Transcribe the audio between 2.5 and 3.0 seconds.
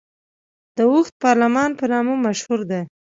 ده.